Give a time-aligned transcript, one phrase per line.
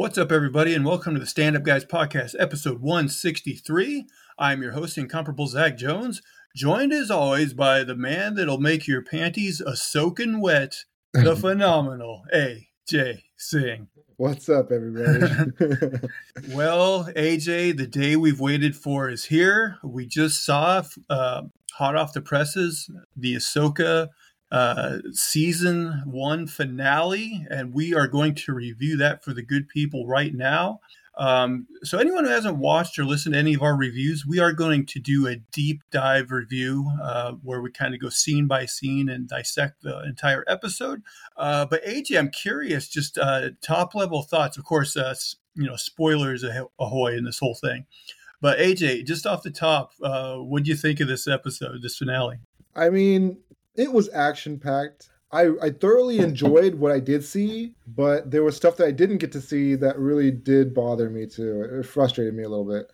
[0.00, 4.06] What's up, everybody, and welcome to the Stand Up Guys Podcast, episode 163.
[4.38, 6.22] I'm your host, incomparable Zach Jones,
[6.56, 12.22] joined as always by the man that'll make your panties a soaking wet, the phenomenal
[12.34, 13.88] AJ Singh.
[14.16, 15.18] What's up, everybody?
[16.48, 19.76] well, AJ, the day we've waited for is here.
[19.84, 21.42] We just saw, uh,
[21.74, 24.08] hot off the presses, the Ahsoka
[24.50, 30.06] uh, season one finale, and we are going to review that for the good people
[30.06, 30.80] right now.
[31.16, 34.52] Um, so, anyone who hasn't watched or listened to any of our reviews, we are
[34.52, 38.64] going to do a deep dive review uh, where we kind of go scene by
[38.64, 41.02] scene and dissect the entire episode.
[41.36, 44.56] Uh, but AJ, I'm curious, just uh, top level thoughts.
[44.56, 45.14] Of course, uh,
[45.54, 46.44] you know, spoilers
[46.78, 47.86] ahoy in this whole thing.
[48.40, 51.98] But AJ, just off the top, uh, what do you think of this episode, this
[51.98, 52.38] finale?
[52.74, 53.36] I mean,
[53.74, 55.08] it was action packed.
[55.32, 59.18] I, I thoroughly enjoyed what I did see, but there was stuff that I didn't
[59.18, 61.62] get to see that really did bother me too.
[61.80, 62.90] It frustrated me a little bit.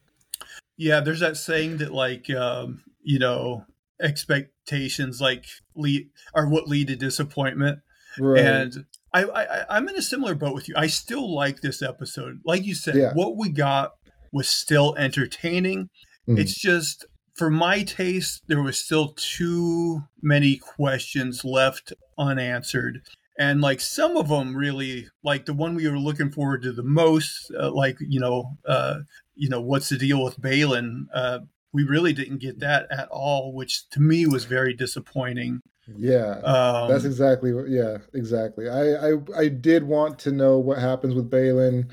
[0.77, 3.65] Yeah, there's that saying that like um, you know
[4.03, 7.79] expectations like lead are what lead to disappointment,
[8.19, 8.45] right.
[8.45, 10.75] and I, I I'm in a similar boat with you.
[10.77, 12.41] I still like this episode.
[12.45, 13.13] Like you said, yeah.
[13.15, 13.93] what we got
[14.33, 15.89] was still entertaining.
[16.29, 16.39] Mm-hmm.
[16.39, 23.03] It's just for my taste, there was still too many questions left unanswered.
[23.39, 26.83] And like some of them really, like the one we were looking forward to the
[26.83, 29.01] most, uh, like, you know, uh,
[29.35, 31.07] you know, what's the deal with Baylan?
[31.13, 31.41] Uh,
[31.73, 35.61] we really didn't get that at all, which to me was very disappointing.
[35.99, 37.53] Yeah, um, that's exactly.
[37.69, 38.69] Yeah, exactly.
[38.69, 41.91] I, I I did want to know what happens with Baylan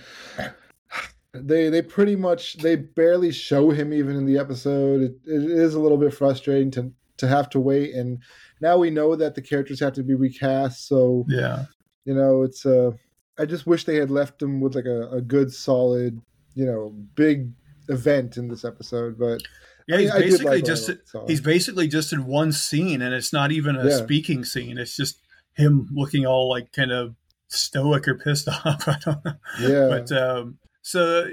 [1.34, 5.02] they they pretty much they barely show him even in the episode.
[5.02, 8.20] It, it is a little bit frustrating to to have to wait, and
[8.62, 10.88] now we know that the characters have to be recast.
[10.88, 11.66] So yeah,
[12.06, 12.92] you know, it's uh,
[13.38, 16.22] I just wish they had left him with like a, a good, solid,
[16.54, 17.52] you know, big
[17.90, 19.18] event in this episode.
[19.18, 19.42] But
[19.88, 20.92] yeah, he's I mean, basically like just
[21.28, 23.98] he's basically just in one scene, and it's not even a yeah.
[23.98, 24.78] speaking scene.
[24.78, 25.20] It's just
[25.54, 27.16] him looking all like kind of
[27.48, 28.88] stoic or pissed off.
[28.88, 29.34] I don't know.
[29.60, 31.30] Yeah, but um, so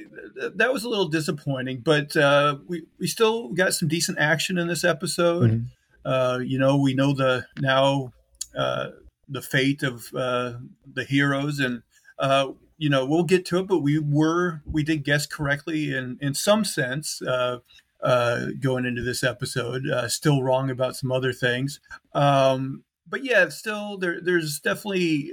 [0.55, 4.69] that was a little disappointing, but uh, we we still got some decent action in
[4.69, 5.51] this episode.
[5.51, 6.09] Mm-hmm.
[6.09, 8.13] Uh, you know, we know the now
[8.57, 8.91] uh,
[9.29, 10.53] the fate of uh,
[10.95, 11.83] the heroes, and
[12.21, 13.67] uh, you know we'll get to it.
[13.67, 17.59] But we were we did guess correctly in in some sense uh,
[18.61, 19.83] going into this episode.
[20.07, 21.81] still wrong about some other things.
[22.15, 24.21] Um, but yeah, still there.
[24.21, 25.33] There's definitely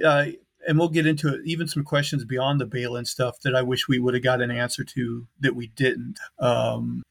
[0.66, 3.88] and we'll get into it, even some questions beyond the Baylan stuff that I wish
[3.88, 6.18] we would have got an answer to that we didn't.
[6.38, 7.02] Um,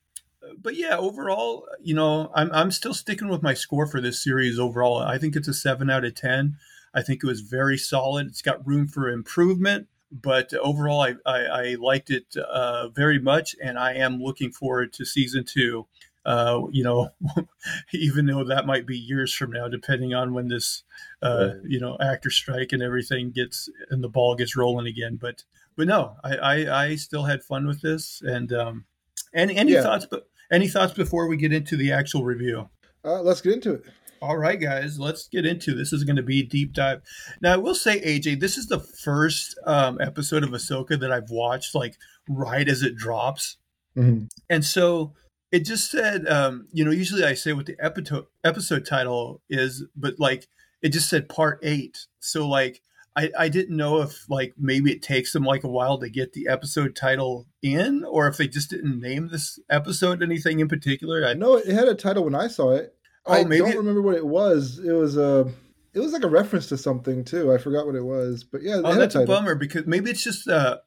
[0.61, 4.59] but yeah, overall, you know, I'm I'm still sticking with my score for this series
[4.59, 4.99] overall.
[4.99, 6.57] I think it's a seven out of ten.
[6.93, 8.27] I think it was very solid.
[8.27, 13.55] It's got room for improvement, but overall, I I, I liked it uh, very much,
[13.61, 15.87] and I am looking forward to season two.
[16.27, 17.09] Uh, you know,
[17.93, 20.83] even though that might be years from now, depending on when this,
[21.23, 21.55] uh, right.
[21.65, 25.17] you know, actor strike and everything gets and the ball gets rolling again.
[25.19, 25.45] But
[25.77, 28.21] but no, I I, I still had fun with this.
[28.21, 28.85] And um,
[29.33, 29.83] any any yeah.
[29.83, 30.05] thoughts?
[30.05, 32.69] But any thoughts before we get into the actual review?
[33.05, 33.83] Uh, let's get into it.
[34.21, 35.93] All right, guys, let's get into this.
[35.93, 37.03] Is going to be a deep dive.
[37.39, 41.29] Now, I will say, AJ, this is the first um, episode of Ahsoka that I've
[41.29, 41.95] watched like
[42.27, 43.57] right as it drops,
[43.95, 44.25] mm-hmm.
[44.49, 45.13] and so
[45.51, 49.85] it just said, um, you know, usually I say what the episode episode title is,
[49.95, 50.47] but like
[50.81, 52.05] it just said part eight.
[52.19, 52.81] So like
[53.15, 56.33] I, I didn't know if like maybe it takes them like a while to get
[56.33, 61.25] the episode title in, or if they just didn't name this episode anything in particular.
[61.25, 62.93] I know it had a title when I saw it.
[63.25, 64.79] Oh, maybe I don't remember what it was.
[64.79, 65.41] It was a.
[65.41, 65.49] Uh
[65.97, 67.51] it was like a reference to something too.
[67.51, 68.81] I forgot what it was, but yeah.
[68.83, 70.77] Oh, that's a, a, bummer because maybe it's just uh,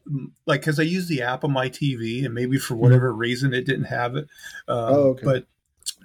[0.46, 3.18] like because I use the app on my TV, and maybe for whatever mm-hmm.
[3.18, 4.28] reason it didn't have it.
[4.68, 5.24] Uh, oh, okay.
[5.24, 5.46] But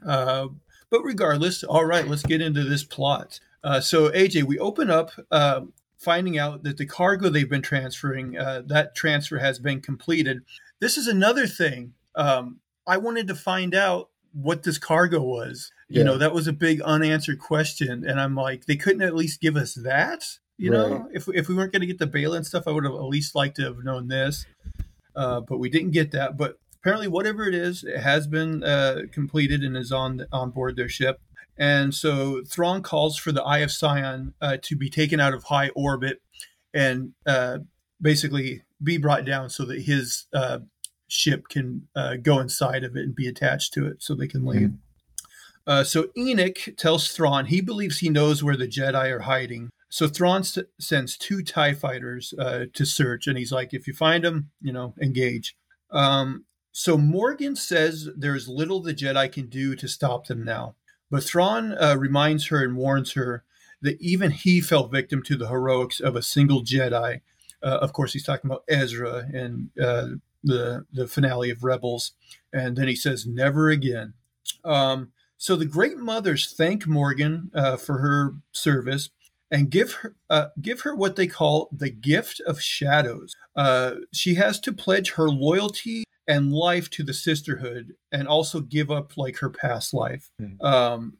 [0.04, 0.48] uh,
[0.90, 3.40] but regardless, all right, let's get into this plot.
[3.64, 5.62] Uh, so AJ, we open up uh,
[5.98, 10.42] finding out that the cargo they've been transferring, uh, that transfer has been completed.
[10.80, 11.94] This is another thing.
[12.16, 15.72] Um, I wanted to find out what this cargo was.
[15.88, 18.04] You know, that was a big unanswered question.
[18.06, 20.26] And I'm like, they couldn't at least give us that.
[20.58, 20.90] You right.
[20.90, 23.04] know, if, if we weren't going to get the Baylan stuff, I would have at
[23.04, 24.46] least liked to have known this.
[25.16, 26.38] Uh, but we didn't get that.
[26.38, 30.76] But apparently, whatever it is, it has been uh, completed and is on on board
[30.76, 31.22] their ship.
[31.58, 35.46] And so Thrawn calls for the Eye of Sion uh, to be taken out of
[35.46, 36.22] high orbit
[36.74, 37.60] and uh,
[38.02, 40.60] basically be brought down so that his uh,
[41.08, 44.46] ship can uh, go inside of it and be attached to it so they can
[44.46, 44.70] leave.
[44.70, 44.76] Mm-hmm.
[45.68, 49.70] Uh, so Enoch tells Thrawn he believes he knows where the Jedi are hiding.
[49.90, 53.94] so Thrawn s- sends two Tie fighters uh, to search, and he's like, "If you
[53.94, 55.56] find them, you know, engage."
[55.92, 60.76] Um, so Morgan says there's little the Jedi can do to stop them now,
[61.10, 63.44] but Thrawn uh, reminds her and warns her
[63.82, 67.22] that even he fell victim to the heroics of a single Jedi.
[67.64, 70.08] Uh, of course, he's talking about Ezra and uh,
[70.46, 72.12] the the finale of Rebels,
[72.54, 74.14] and then he says, "Never again."
[74.64, 79.10] Um, so the Great Mothers thank Morgan uh, for her service
[79.52, 83.36] and give her uh, give her what they call the gift of shadows.
[83.56, 88.90] Uh, she has to pledge her loyalty and life to the sisterhood, and also give
[88.90, 90.32] up like her past life.
[90.40, 90.66] Hmm.
[90.66, 91.18] Um,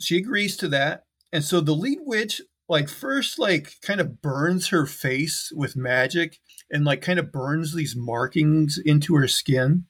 [0.00, 4.68] she agrees to that, and so the lead witch like first like kind of burns
[4.68, 6.38] her face with magic
[6.70, 9.84] and like kind of burns these markings into her skin.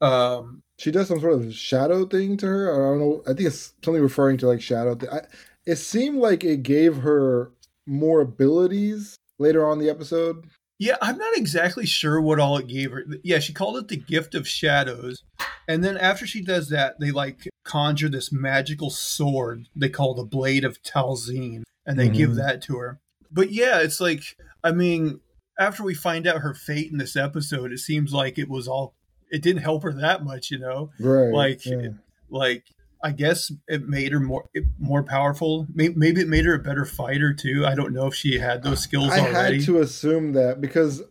[0.00, 2.70] Um, She does some sort of shadow thing to her.
[2.70, 3.22] Or I don't know.
[3.26, 4.94] I think it's something referring to like shadow.
[4.94, 5.20] Th- I,
[5.66, 7.52] it seemed like it gave her
[7.86, 10.46] more abilities later on in the episode.
[10.80, 13.04] Yeah, I'm not exactly sure what all it gave her.
[13.22, 15.22] Yeah, she called it the gift of shadows.
[15.68, 20.24] And then after she does that, they like conjure this magical sword they call the
[20.24, 22.36] blade of Talzin and they give Mhm.
[22.36, 22.98] that to her.
[23.30, 24.22] But yeah, it's like
[24.64, 25.20] I mean,
[25.58, 28.94] after we find out her fate in this episode, it seems like it was all
[29.30, 30.90] it didn't help her that much, you know.
[30.98, 31.30] Right.
[31.32, 31.88] Like yeah.
[32.30, 32.64] like
[33.02, 34.48] I guess it made her more
[34.78, 35.66] more powerful.
[35.74, 37.64] Maybe it made her a better fighter too.
[37.66, 39.56] I don't know if she had those skills I already.
[39.56, 41.02] had to assume that because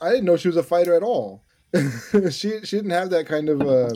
[0.00, 1.44] I didn't know she was a fighter at all.
[2.30, 3.90] she she didn't have that kind of uh,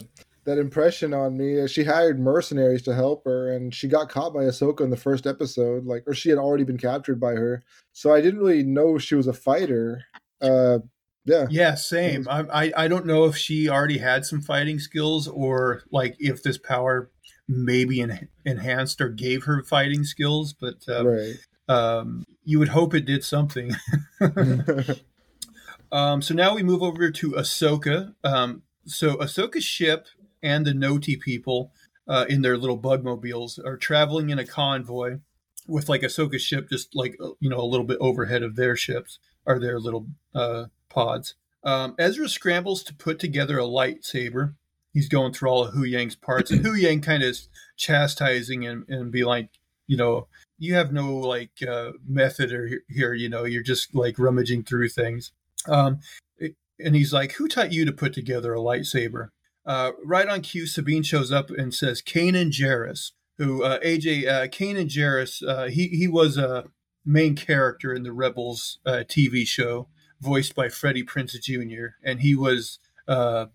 [0.44, 1.66] that impression on me.
[1.68, 5.26] She hired mercenaries to help her, and she got caught by Ahsoka in the first
[5.26, 7.62] episode, like or she had already been captured by her.
[7.92, 10.04] So I didn't really know she was a fighter.
[10.40, 10.80] Uh,
[11.24, 12.26] yeah, Yeah, same.
[12.28, 16.42] I, I I don't know if she already had some fighting skills or like if
[16.42, 17.11] this power
[17.48, 21.34] maybe en- enhanced or gave her fighting skills, but uh, right.
[21.68, 23.72] um, you would hope it did something.
[25.92, 28.14] um, so now we move over to Ahsoka.
[28.24, 30.06] Um, so Ahsoka's ship
[30.42, 31.72] and the Noti people
[32.08, 35.18] uh, in their little bugmobiles are traveling in a convoy
[35.66, 38.76] with like Ahsoka's ship just like uh, you know a little bit overhead of their
[38.76, 41.34] ships or their little uh, pods.
[41.64, 44.54] Um, Ezra scrambles to put together a lightsaber.
[44.92, 48.84] He's going through all of Huyang's parts, and Hu Yang kind of is chastising him
[48.88, 49.48] and be like,
[49.86, 50.28] you know,
[50.58, 54.88] you have no like uh, method or here, you know, you're just like rummaging through
[54.90, 55.32] things.
[55.68, 56.00] Um,
[56.38, 59.28] it- and he's like, who taught you to put together a lightsaber?
[59.64, 64.46] Uh, right on cue, Sabine shows up and says, Kanan Jarrus, who uh, AJ uh,
[64.48, 66.64] Kanan Jarrus, uh, he he was a
[67.04, 69.88] main character in the Rebels uh, TV show,
[70.20, 73.46] voiced by Freddie Prinze Jr., and he was uh,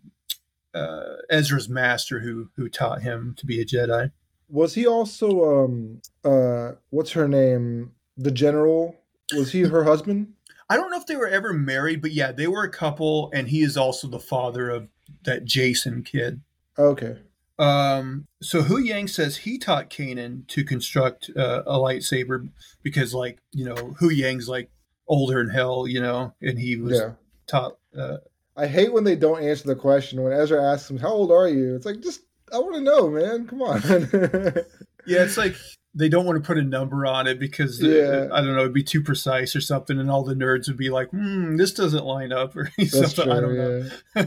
[0.78, 4.12] uh, Ezra's master who who taught him to be a Jedi.
[4.50, 7.92] Was he also um uh what's her name?
[8.18, 8.96] The general?
[9.36, 10.34] Was he her husband?
[10.70, 13.48] I don't know if they were ever married, but yeah, they were a couple, and
[13.48, 14.88] he is also the father of
[15.24, 16.42] that Jacen kid.
[16.78, 17.18] Okay.
[17.60, 22.50] Um, so Huyang says he taught Kanan to construct uh, a lightsaber
[22.84, 24.70] because, like, you know, Huyang's like
[25.08, 27.12] older than hell, you know, and he was Yeah.
[27.48, 27.78] taught.
[27.98, 28.18] Uh,
[28.58, 30.22] I hate when they don't answer the question.
[30.22, 32.22] When Ezra asks him, "How old are you?" It's like, just
[32.52, 33.48] I want to know, man.
[33.48, 33.82] Come on.
[35.06, 35.56] yeah, it's like
[35.94, 38.28] they don't want to put a number on it because uh, Yeah.
[38.32, 40.90] I don't know, it'd be too precise or something, and all the nerds would be
[40.90, 43.32] like, "Hmm, this doesn't line up," or something.
[43.32, 44.26] I don't true.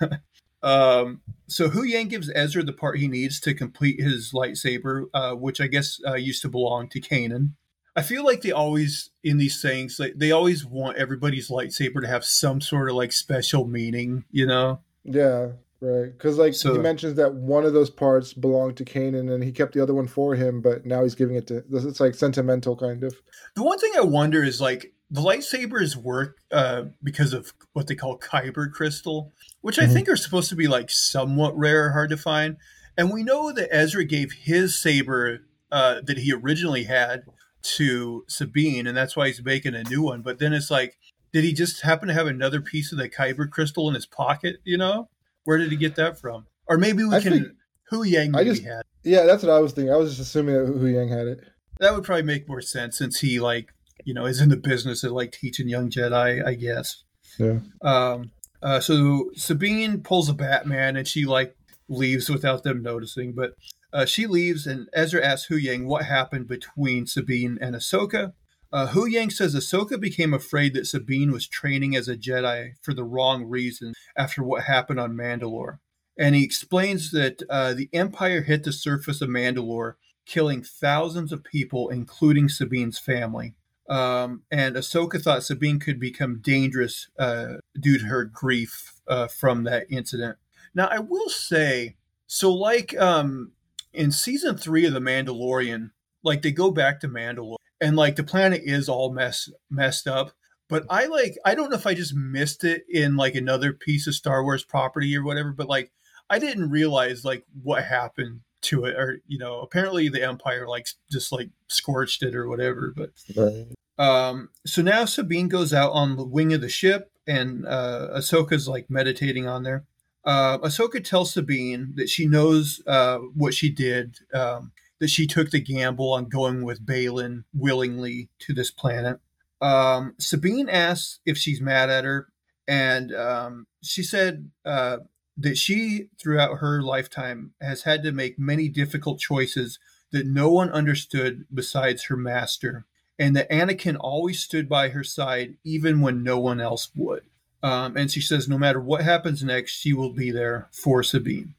[0.00, 0.18] know.
[0.62, 5.60] Um, so Huyang gives Ezra the part he needs to complete his lightsaber, uh, which
[5.60, 7.54] I guess uh, used to belong to Kanan.
[7.94, 12.06] I feel like they always in these things like they always want everybody's lightsaber to
[12.08, 14.80] have some sort of like special meaning, you know?
[15.04, 15.48] Yeah,
[15.80, 16.10] right.
[16.12, 19.52] Because like So- he mentions that one of those parts belonged to Kanan, and he
[19.52, 21.62] kept the other one for him, but now he's giving it to.
[21.70, 23.14] It's like sentimental, kind of.
[23.56, 27.94] The one thing I wonder is like the lightsabers work uh, because of what they
[27.94, 29.92] call kyber crystal, which I Mhm.
[29.92, 32.56] think are supposed to be like somewhat rare, hard to find.
[32.96, 37.24] And we know that Ezra gave his saber uh, that he originally had
[37.62, 40.22] to Sabine, and that's why he's making a new one.
[40.22, 40.98] But then it's like,
[41.32, 44.56] did he just happen to have another piece of the kyber crystal in his pocket?
[44.64, 45.08] You know,
[45.44, 46.46] where did he get that from?
[46.66, 47.32] Or maybe we I can.
[47.32, 47.46] think-
[47.90, 48.82] Huyang I maybe just- had.
[49.04, 49.92] Yeah, that's what I was thinking.
[49.92, 51.40] I was just assuming that Huyang had it.
[51.80, 53.72] That would probably make more sense since he like
[54.04, 57.02] you know is in the business of like teaching young Jedi, I guess.
[57.38, 57.58] Yeah.
[57.82, 58.30] Um.
[58.62, 61.56] Uh, so Sabine pulls a Batman and she like
[61.88, 63.54] leaves without them noticing, but
[63.92, 68.32] uh, she leaves and Ezra asks Huyang what happened between Sabine and Ahsoka.
[68.72, 73.04] Uh, Huyang says Ahsoka became afraid that Sabine was training as a Jedi for the
[73.04, 75.78] wrong reason after what happened on Mandalore.
[76.18, 79.94] And he explains that uh, the Empire hit the surface of Mandalore
[80.24, 83.54] killing thousands of people, including Sabine's family.
[83.88, 89.64] Um, and Ahsoka thought Sabine could become dangerous uh, due to her grief uh, from
[89.64, 90.36] that incident.
[90.74, 91.96] Now, I will say,
[92.26, 93.52] so like um,
[93.92, 95.90] in season three of The Mandalorian,
[96.22, 100.32] like they go back to Mandalore, and like the planet is all mess messed up.
[100.68, 104.06] But I like I don't know if I just missed it in like another piece
[104.06, 105.92] of Star Wars property or whatever, but like
[106.30, 110.86] I didn't realize like what happened to it or you know apparently the empire like
[111.10, 113.66] just like scorched it or whatever but right.
[113.98, 118.68] um so now sabine goes out on the wing of the ship and uh ahsoka's
[118.68, 119.84] like meditating on there
[120.24, 125.50] uh ahsoka tells sabine that she knows uh what she did um that she took
[125.50, 129.18] the gamble on going with Baylan willingly to this planet.
[129.60, 132.28] Um, Sabine asks if she's mad at her,
[132.68, 134.98] and um, she said uh,
[135.36, 139.80] that she, throughout her lifetime, has had to make many difficult choices
[140.12, 142.84] that no one understood besides her master,
[143.18, 147.24] and that Anakin always stood by her side even when no one else would.
[147.62, 151.54] Um, and she says, no matter what happens next, she will be there for Sabine.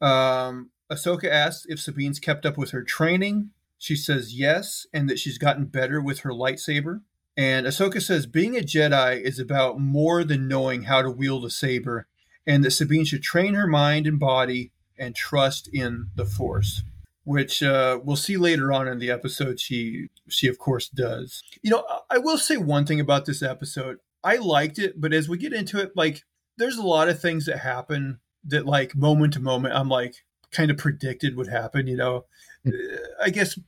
[0.00, 3.50] Um, Ahsoka asks if Sabine's kept up with her training.
[3.78, 7.02] She says yes, and that she's gotten better with her lightsaber.
[7.36, 11.50] And Ahsoka says being a Jedi is about more than knowing how to wield a
[11.50, 12.08] saber,
[12.46, 16.82] and that Sabine should train her mind and body and trust in the Force,
[17.22, 19.60] which uh, we'll see later on in the episode.
[19.60, 21.42] She she of course does.
[21.62, 23.98] You know, I will say one thing about this episode.
[24.24, 26.24] I liked it, but as we get into it, like
[26.56, 30.16] there's a lot of things that happen that like moment to moment, I'm like,
[30.50, 31.86] kind of predicted would happen.
[31.86, 32.24] You know,
[32.64, 32.70] hmm.
[32.70, 33.58] uh, I guess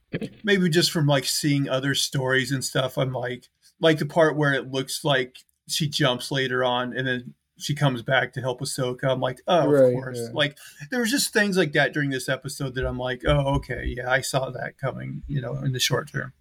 [0.45, 2.99] maybe just from like seeing other stories and stuff.
[2.99, 3.49] I'm like
[3.81, 5.39] like the part where it looks like
[5.69, 9.05] she jumps later on and then she comes back to help Ahsoka.
[9.05, 10.19] I'm like, oh, right, of course.
[10.19, 10.29] Yeah.
[10.33, 10.59] Like
[10.91, 14.11] there was just things like that during this episode that I'm like, oh, okay, yeah,
[14.11, 15.23] I saw that coming.
[15.27, 16.33] You know, in the short term.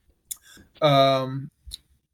[0.82, 1.52] Um,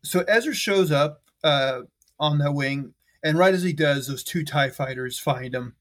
[0.04, 1.84] so Ezra shows up uh,
[2.20, 5.75] on that wing, and right as he does, those two Tie fighters find him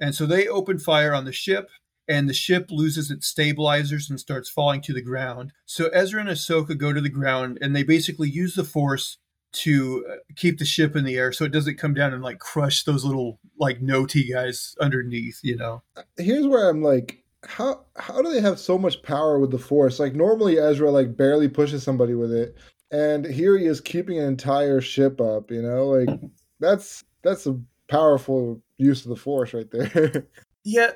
[0.00, 1.70] and so they open fire on the ship,
[2.06, 5.52] and the ship loses its stabilizers and starts falling to the ground.
[5.66, 9.18] So Ezra and Ahsoka go to the ground, and they basically use the Force
[9.50, 12.38] to uh, keep the ship in the air so it doesn't come down and like
[12.38, 15.82] crush those little like Noti guys underneath, you know.
[16.16, 19.98] Here's where I'm like how how do they have so much power with the force?
[19.98, 22.56] Like normally Ezra like barely pushes somebody with it
[22.90, 25.86] and here he is keeping an entire ship up, you know?
[25.86, 26.20] Like
[26.60, 30.26] that's that's a powerful use of the force right there.
[30.64, 30.92] yeah,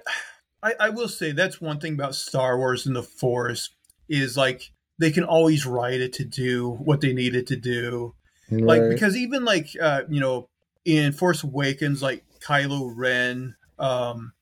[0.62, 3.70] I, I will say that's one thing about Star Wars and the Force
[4.08, 8.14] is like they can always write it to do what they need it to do.
[8.50, 8.62] Right.
[8.62, 10.48] Like because even like uh, you know
[10.84, 14.32] in Force Awakens, like Kylo Ren um,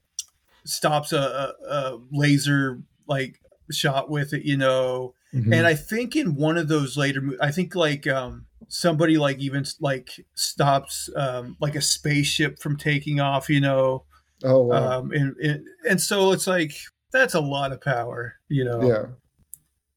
[0.64, 3.40] stops a, a, a laser like
[3.70, 5.14] shot with it, you know.
[5.34, 5.52] Mm-hmm.
[5.52, 9.64] And I think in one of those later, I think like um, somebody like even
[9.80, 14.04] like stops um, like a spaceship from taking off, you know.
[14.42, 14.98] Oh, wow.
[14.98, 16.72] Um, and, and and so it's like
[17.12, 18.82] that's a lot of power, you know.
[18.82, 19.06] Yeah.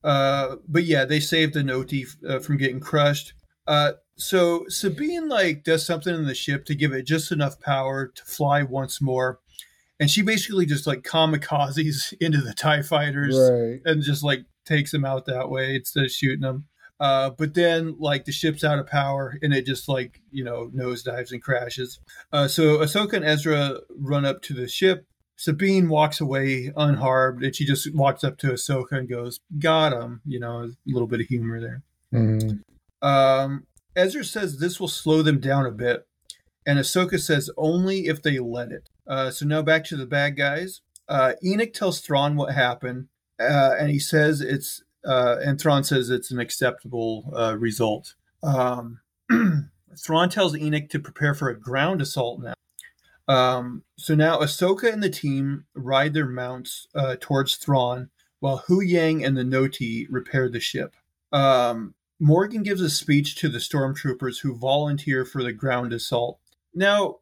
[0.07, 3.33] Uh, but yeah, they saved the Noti uh, from getting crushed.
[3.65, 8.07] Uh, so Sabine like does something in the ship to give it just enough power
[8.07, 9.39] to fly once more,
[9.99, 13.79] and she basically just like kamikazes into the Tie fighters right.
[13.85, 16.65] and just like takes them out that way instead of shooting them.
[16.99, 20.71] Uh, but then, like, the ship's out of power and it just, like, you know,
[20.73, 21.99] nosedives and crashes.
[22.31, 25.05] Uh, so Ahsoka and Ezra run up to the ship.
[25.35, 30.21] Sabine walks away unharmed and she just walks up to Ahsoka and goes, Got him.
[30.25, 31.81] You know, a little bit of humor there.
[32.13, 33.05] Mm-hmm.
[33.05, 33.65] Um,
[33.95, 36.07] Ezra says this will slow them down a bit.
[36.65, 38.89] And Ahsoka says only if they let it.
[39.05, 40.81] Uh, so now back to the bad guys.
[41.09, 43.07] Uh, Enoch tells Thrawn what happened,
[43.43, 48.15] uh, and he says it's uh, and Thrawn says it's an acceptable uh, result.
[48.41, 48.99] Um,
[49.99, 52.53] Thrawn tells Enoch to prepare for a ground assault now.
[53.27, 58.09] Um, so now Ahsoka and the team ride their mounts uh, towards Thrawn,
[58.39, 60.95] while Hu Huyang and the Noti repair the ship.
[61.31, 66.39] Um, Morgan gives a speech to the stormtroopers who volunteer for the ground assault.
[66.73, 67.17] Now,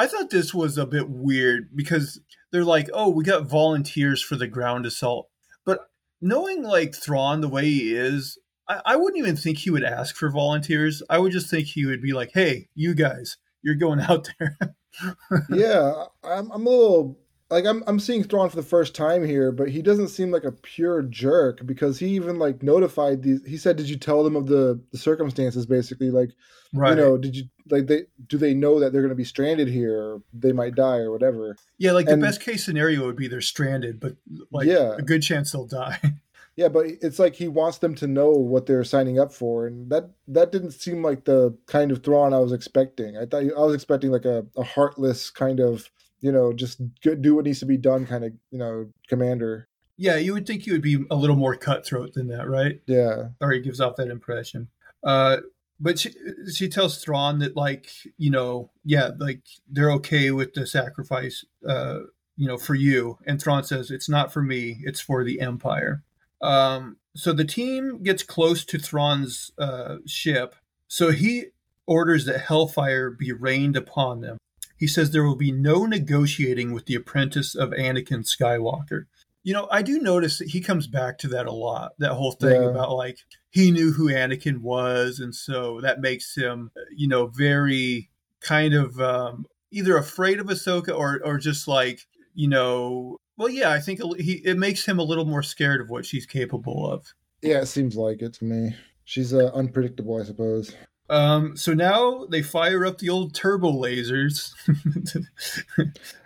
[0.00, 4.34] I thought this was a bit weird because they're like, "Oh, we got volunteers for
[4.34, 5.28] the ground assault,"
[5.66, 5.90] But
[6.22, 10.16] knowing like Thrawn the way he is, I, I wouldn't even think he would ask
[10.16, 11.02] for volunteers.
[11.10, 14.56] I would just think he would be like, "Hey, you guys, you're going out there."
[15.50, 17.18] yeah, I'm, I'm a little
[17.50, 20.44] like I'm I'm seeing Thrawn for the first time here, but he doesn't seem like
[20.44, 23.40] a pure jerk because he even like notified these.
[23.46, 26.30] He said, "Did you tell them of the the circumstances?" Basically, like,
[26.72, 26.90] right.
[26.90, 29.68] you know, did you like they do they know that they're going to be stranded
[29.68, 31.56] here, or they might die, or whatever?
[31.78, 34.16] Yeah, like and, the best case scenario would be they're stranded, but
[34.52, 34.94] like yeah.
[34.96, 36.00] a good chance they'll die.
[36.56, 39.88] Yeah, but it's like he wants them to know what they're signing up for, and
[39.88, 43.16] that that didn't seem like the kind of Thrawn I was expecting.
[43.16, 45.88] I thought I was expecting like a, a heartless kind of
[46.20, 49.66] you know, just do what needs to be done kind of, you know, commander.
[49.96, 52.80] Yeah, you would think he would be a little more cutthroat than that, right?
[52.86, 53.28] Yeah.
[53.40, 54.68] Or he gives off that impression.
[55.04, 55.38] Uh,
[55.78, 56.10] but she,
[56.54, 62.00] she tells Thrawn that, like, you know, yeah, like they're okay with the sacrifice, uh,
[62.36, 63.18] you know, for you.
[63.26, 66.02] And Thrawn says, it's not for me, it's for the Empire.
[66.42, 70.54] Um, so the team gets close to Thrawn's uh, ship.
[70.88, 71.46] So he
[71.86, 74.38] orders that hellfire be rained upon them
[74.80, 79.04] he says there will be no negotiating with the apprentice of Anakin Skywalker.
[79.42, 81.92] You know, I do notice that he comes back to that a lot.
[81.98, 82.68] That whole thing yeah.
[82.70, 83.18] about like
[83.50, 88.08] he knew who Anakin was, and so that makes him, you know, very
[88.40, 93.70] kind of um, either afraid of Ahsoka or or just like you know, well, yeah,
[93.70, 97.12] I think he it makes him a little more scared of what she's capable of.
[97.42, 98.74] Yeah, it seems like it to me.
[99.04, 100.74] She's uh, unpredictable, I suppose.
[101.10, 104.52] Um, so now they fire up the old turbo lasers,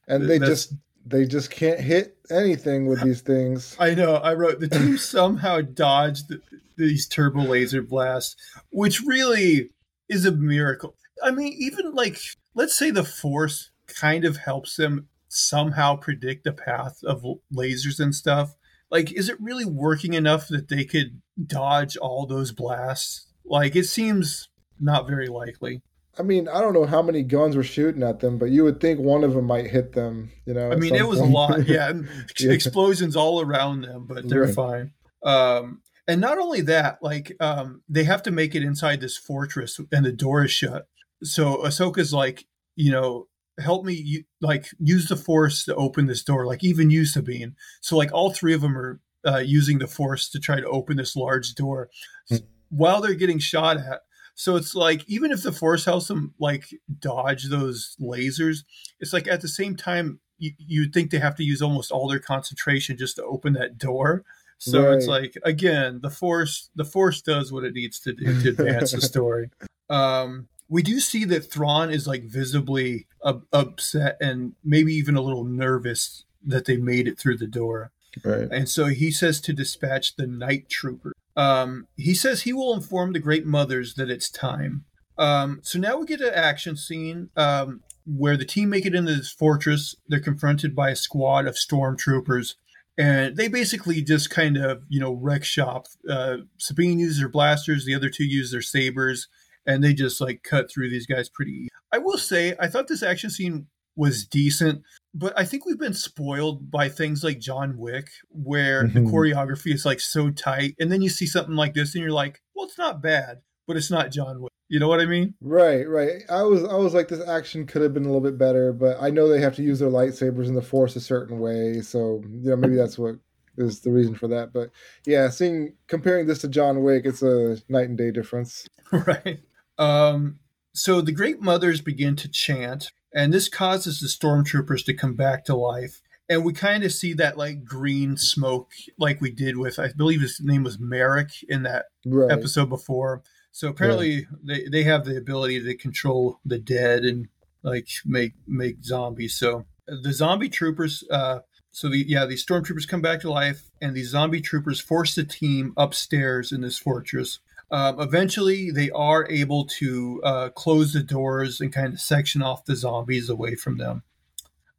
[0.07, 0.75] and they That's, just
[1.07, 3.75] they just can't hit anything with these things.
[3.81, 4.17] I know.
[4.17, 6.43] I wrote the team somehow dodged the,
[6.77, 8.37] these turbo laser blasts,
[8.71, 9.71] which really
[10.11, 10.97] is a miracle.
[11.23, 12.19] I mean, even like
[12.55, 18.15] let's say the force kind of helps them somehow predict the path of lasers and
[18.15, 18.55] stuff.
[18.91, 23.27] Like, is it really working enough that they could dodge all those blasts?
[23.45, 24.49] Like, it seems
[24.81, 25.83] not very likely.
[26.19, 28.81] I mean, I don't know how many guns were shooting at them, but you would
[28.81, 30.31] think one of them might hit them.
[30.47, 31.31] You know, I mean, it was point.
[31.31, 31.69] a lot.
[31.69, 31.93] Yeah,
[32.39, 34.55] yeah, explosions all around them, but they're right.
[34.55, 34.93] fine.
[35.25, 39.81] Um, and not only that, like um, they have to make it inside this fortress,
[39.91, 40.87] and the door is shut.
[41.23, 42.45] So Ahsoka's like,
[42.77, 43.27] you know,
[43.59, 46.47] help me, like use the Force to open this door.
[46.47, 47.57] Like even you, Sabine.
[47.81, 50.97] So like all three of them are uh, using the Force to try to open
[50.97, 51.89] this large door.
[52.31, 52.45] Mm-hmm.
[52.69, 54.01] While they're getting shot at,
[54.35, 58.65] so it's like even if the force helps them like dodge those lasers,
[59.01, 62.09] it's like at the same time you, you'd think they have to use almost all
[62.09, 64.25] their concentration just to open that door.
[64.59, 64.97] So right.
[64.97, 68.93] it's like again, the force the force does what it needs to do to advance
[68.93, 69.51] the story.
[69.89, 73.07] Um, we do see that Thrawn is like visibly
[73.53, 77.93] upset and maybe even a little nervous that they made it through the door.
[78.25, 78.49] Right.
[78.51, 81.13] And so he says to dispatch the night trooper.
[81.37, 84.85] Um, he says he will inform the great mothers that it's time.
[85.19, 89.15] Um, so now we get an action scene um, where the team make it into
[89.15, 89.95] this fortress.
[90.09, 92.55] They're confronted by a squad of stormtroopers,
[92.99, 95.87] and they basically just kind of you know wreck shop.
[96.09, 99.29] Uh, Sabine uses her blasters, the other two use their sabers,
[99.67, 101.69] and they just like cut through these guys pretty.
[101.93, 104.83] I will say, I thought this action scene was decent
[105.15, 109.05] but I think we've been spoiled by things like John Wick, where mm-hmm.
[109.05, 112.13] the choreography is like so tight, and then you see something like this, and you're
[112.13, 115.35] like, "Well, it's not bad, but it's not John Wick." You know what I mean?
[115.41, 116.23] Right, right.
[116.29, 118.97] I was, I was like, this action could have been a little bit better, but
[119.01, 122.21] I know they have to use their lightsabers in the Force a certain way, so
[122.29, 123.17] you know maybe that's what
[123.57, 124.53] is the reason for that.
[124.53, 124.71] But
[125.07, 128.67] yeah, seeing comparing this to John Wick, it's a night and day difference.
[128.93, 129.41] Right.
[129.77, 130.39] Um,
[130.73, 135.45] so the Great Mothers begin to chant and this causes the stormtroopers to come back
[135.45, 136.03] to life.
[136.29, 140.23] And we kind of see that like green smoke, like we did with, I believe
[140.23, 142.31] his name was Marrok in that right.
[142.31, 143.23] episode before.
[143.53, 147.29] So apparently they, they have the ability to control the dead and
[147.63, 149.35] like make make zombies.
[149.35, 153.95] So the zombie troopers, uh, so the yeah, these stormtroopers come back to life, and
[153.95, 157.39] these zombie troopers force the team upstairs in this fortress.
[157.75, 162.65] Um, eventually, they are able to uh, close the doors and kind of section off
[162.65, 164.05] the zombies away from them.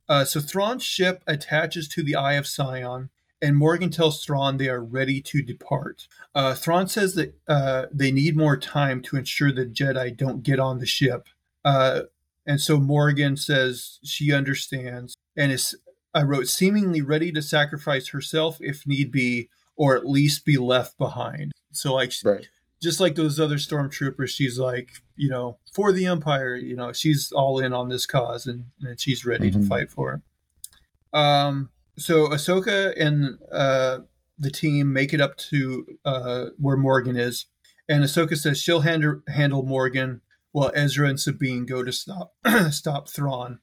[0.08, 3.10] Uh, so Thrawn's ship attaches to the Eye of Sion,
[3.42, 6.08] and Morgan tells Thrawn they are ready to depart.
[6.34, 10.62] Uh, Thrawn says that uh, they need more time to ensure the Jedi don't get
[10.62, 11.28] on the ship.
[11.66, 12.04] Uh,
[12.46, 15.76] and so Morgan says she understands and is,
[16.14, 20.98] I wrote, seemingly ready to sacrifice herself if need be, or at least be left
[20.98, 21.52] behind.
[21.74, 22.48] So, like, right
[22.82, 27.32] just like those other stormtroopers, she's like, you know, for the Empire, you know, she's
[27.32, 29.62] all in on this cause and, and she's ready mm-hmm.
[29.62, 31.18] to fight for it.
[31.18, 34.00] Um, so Ahsoka and uh,
[34.38, 37.46] the team make it up to uh, where Morgan is,
[37.88, 42.34] and Ahsoka says she'll handle handle Morgan while Ezra and Sabine go to stop
[42.72, 43.60] stop Thrawn.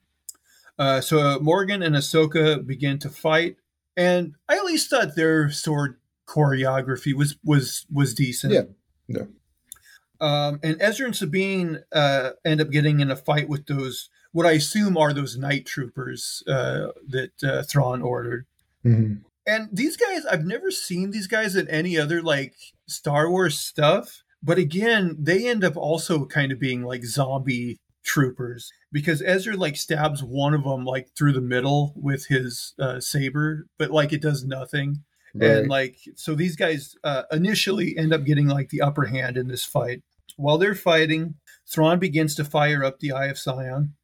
[0.79, 3.57] Uh, so Morgan and Ahsoka begin to fight,
[3.97, 8.55] and I at least thought their sword choreography was was was decent.
[8.55, 8.63] Yeah,
[9.13, 9.27] yeah.
[10.21, 14.47] Um, and Ezra and Sabine uh, end up getting in a fight with those what
[14.47, 18.47] I assume are those night troopers uh, that uh, Thrawn ordered.
[18.85, 19.15] Mm-hmm.
[19.47, 22.55] And these guys, I've never seen these guys in any other like
[22.87, 24.23] Star Wars stuff.
[24.43, 29.77] But again, they end up also kind of being like zombie troopers because Ezra like
[29.77, 34.23] stabs one of them like through the middle with his uh, saber, but like it
[34.23, 35.05] does nothing.
[35.35, 35.51] Right.
[35.51, 39.49] And like so, these guys uh, initially end up getting like the upper hand in
[39.49, 40.03] this fight.
[40.37, 41.35] While they're fighting,
[41.67, 43.95] Thrawn begins to fire up the Eye of Sion.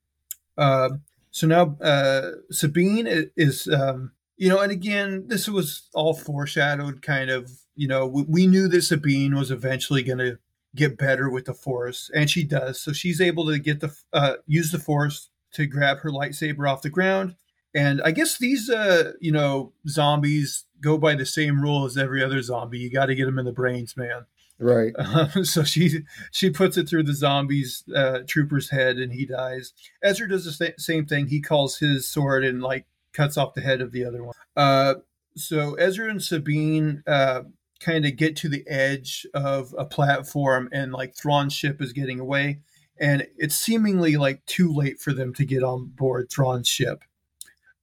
[0.56, 0.90] Uh,
[1.30, 7.30] so now uh, Sabine is, um, you know, and again, this was all foreshadowed, kind
[7.30, 7.50] of.
[7.76, 10.38] You know, we, we knew that Sabine was eventually going to
[10.74, 12.80] get better with the Force, and she does.
[12.80, 16.82] So she's able to get the uh, use the Force to grab her lightsaber off
[16.82, 17.36] the ground.
[17.74, 22.22] And I guess these, uh, you know, zombies go by the same rule as every
[22.22, 22.78] other zombie.
[22.78, 24.26] You got to get them in the brains, man.
[24.58, 24.92] Right.
[25.08, 26.00] Um, so she
[26.32, 29.72] she puts it through the zombies uh, trooper's head, and he dies.
[30.02, 31.28] Ezra does the same thing.
[31.28, 34.34] He calls his sword and like cuts off the head of the other one.
[34.56, 34.94] Uh,
[35.36, 37.42] so Ezra and Sabine uh,
[37.80, 42.20] kind of get to the edge of a platform, and like Thrawn's ship is getting
[42.20, 42.60] away,
[42.98, 47.02] and it's seemingly like too late for them to get on board Thrawn's ship.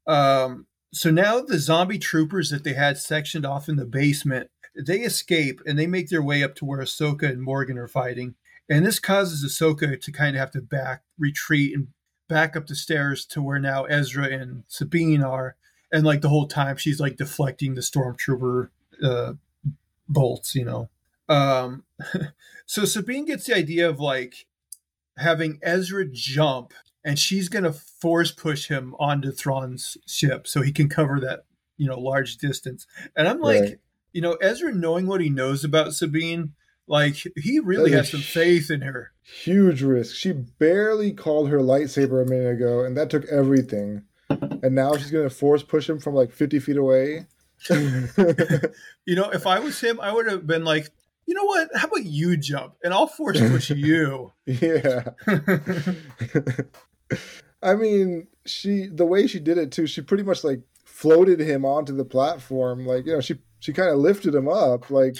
[0.07, 5.01] Um, so now the zombie troopers that they had sectioned off in the basement they
[5.01, 8.35] escape and they make their way up to where Ahsoka and Morgan are fighting.
[8.69, 11.87] And this causes Ahsoka to kind of have to back, retreat, and
[12.27, 15.55] back up the stairs to where now Ezra and Sabine are.
[15.91, 18.69] And like the whole time, she's like deflecting the stormtrooper
[19.03, 19.33] uh,
[20.09, 20.89] bolts, you know.
[21.29, 21.83] Um,
[22.65, 24.47] so Sabine gets the idea of like
[25.17, 26.73] having Ezra jump,
[27.05, 31.45] and she's gonna force push him onto Thrawn's ship so he can cover that
[31.77, 32.85] you know large distance.
[33.15, 33.79] And I'm like, right
[34.15, 36.53] you know, Ezra knowing what he knows about Sabine,
[36.87, 39.11] like he really has some faith in her.
[39.21, 40.15] Huge risk.
[40.15, 44.03] She barely called her lightsaber a minute ago, and that took everything.
[44.29, 47.27] And now she's gonna force push him from like fifty feet away.
[47.69, 50.91] you know, if I was him, I would have been like,
[51.25, 51.67] you know what?
[51.75, 54.31] How about you jump and I'll force push you?
[54.45, 55.09] yeah.
[57.61, 61.65] I mean, she the way she did it too, she pretty much like floated him
[61.65, 62.85] onto the platform.
[62.85, 64.89] Like, you know, she she kind of lifted him up.
[64.89, 65.15] Like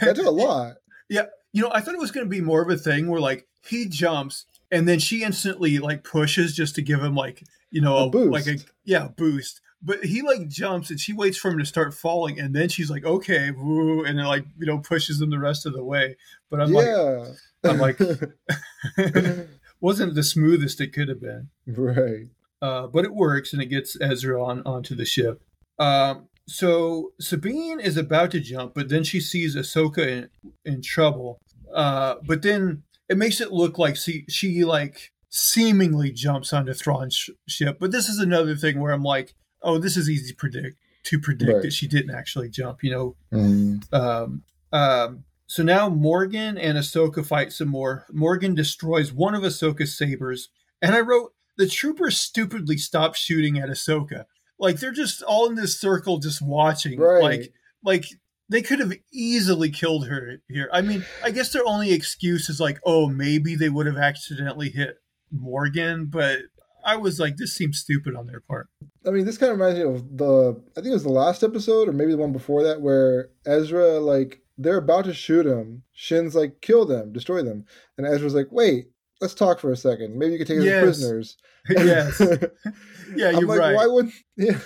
[0.00, 0.76] that took a lot.
[1.08, 3.20] yeah, you know, I thought it was going to be more of a thing where
[3.20, 7.80] like he jumps and then she instantly like pushes just to give him like you
[7.80, 8.32] know a, a boost.
[8.32, 9.60] like a yeah boost.
[9.80, 12.90] But he like jumps and she waits for him to start falling and then she's
[12.90, 16.16] like okay woo and then like you know pushes him the rest of the way.
[16.50, 17.24] But I'm yeah.
[17.62, 17.98] like I'm like
[19.80, 21.48] wasn't the smoothest it could have been.
[21.66, 22.28] Right.
[22.60, 25.42] Uh, but it works and it gets Ezra on onto the ship.
[25.78, 30.30] Um, so Sabine is about to jump, but then she sees Ahsoka in,
[30.64, 31.38] in trouble.
[31.72, 37.14] Uh, but then it makes it look like she, she like seemingly jumps onto Thrawn's
[37.14, 37.78] sh- ship.
[37.78, 41.18] But this is another thing where I'm like, oh, this is easy to predict to
[41.18, 41.62] predict right.
[41.62, 42.82] that she didn't actually jump.
[42.82, 43.16] You know.
[43.32, 43.94] Mm.
[43.94, 48.06] Um, um, so now Morgan and Ahsoka fight some more.
[48.12, 53.68] Morgan destroys one of Ahsoka's sabers, and I wrote the troopers stupidly stop shooting at
[53.68, 54.26] Ahsoka.
[54.58, 57.00] Like they're just all in this circle, just watching.
[57.00, 57.22] Right.
[57.22, 58.04] Like, like
[58.48, 60.68] they could have easily killed her here.
[60.72, 64.68] I mean, I guess their only excuse is like, oh, maybe they would have accidentally
[64.68, 64.98] hit
[65.30, 66.40] Morgan, but
[66.84, 68.68] I was like, this seems stupid on their part.
[69.06, 71.42] I mean, this kind of reminds me of the, I think it was the last
[71.42, 75.84] episode or maybe the one before that, where Ezra, like, they're about to shoot him.
[75.92, 77.64] Shin's like, kill them, destroy them.
[77.96, 78.88] And Ezra's like, wait,
[79.20, 80.18] let's talk for a second.
[80.18, 80.82] Maybe you could take us yes.
[80.82, 81.36] prisoners.
[81.70, 82.20] yes.
[83.14, 83.74] yeah, you're like, right.
[83.74, 84.58] Why wouldn't yeah,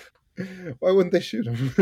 [0.81, 1.73] why wouldn't they shoot him?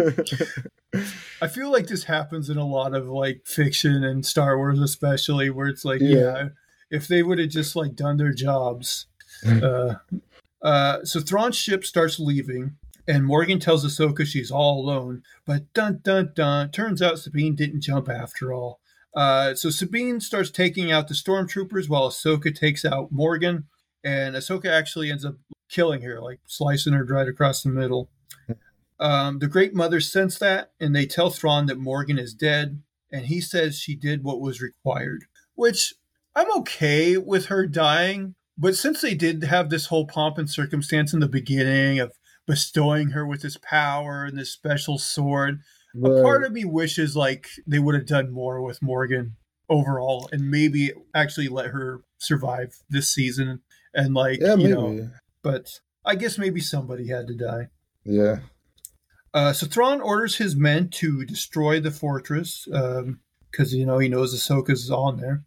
[1.40, 5.51] I feel like this happens in a lot of like fiction and Star Wars, especially
[5.51, 6.49] where it's like, yeah, yeah
[6.90, 9.07] if they would have just like done their jobs.
[9.46, 9.94] uh,
[10.62, 12.77] uh, so Thrawn's ship starts leaving,
[13.11, 15.23] and Morgan tells Ahsoka she's all alone.
[15.44, 18.81] But dun dun dun, turns out Sabine didn't jump after all.
[19.14, 23.64] Uh, so Sabine starts taking out the stormtroopers while Ahsoka takes out Morgan,
[24.05, 25.35] and Ahsoka actually ends up
[25.68, 28.09] killing her, like slicing her right across the middle.
[29.01, 33.27] Um, the Great Mother sense that, and they tell Thrawn that Morgan is dead, and
[33.27, 35.25] he says she did what was required.
[35.57, 35.94] Which
[36.37, 41.12] I'm okay with her dying, but since they did have this whole pomp and circumstance
[41.12, 42.12] in the beginning of
[42.50, 45.60] bestowing her with this power and this special sword,
[45.94, 46.18] right.
[46.18, 49.36] a part of me wishes like they would have done more with Morgan
[49.68, 53.60] overall and maybe actually let her survive this season
[53.94, 54.72] and like yeah, you maybe.
[54.72, 55.10] know
[55.44, 57.68] but I guess maybe somebody had to die.
[58.04, 58.40] Yeah.
[59.32, 63.18] Uh, so Thrawn orders his men to destroy the fortress because um,
[63.78, 65.44] you know he knows Ahsoka's on there.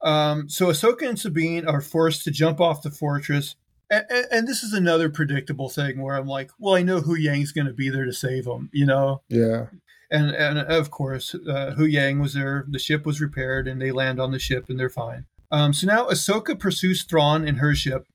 [0.00, 3.56] Um, so Ahsoka and Sabine are forced to jump off the fortress,
[3.90, 7.66] and, and, this is another predictable thing where I'm like, well, I know Huyang's going
[7.66, 9.22] to be there to save them, you know?
[9.28, 9.66] Yeah.
[10.10, 12.66] And and of course, uh, Huyang was there.
[12.68, 15.26] The ship was repaired, and they land on the ship, and they're fine.
[15.52, 18.06] Um, so now Ahsoka pursues Thrawn in her ship,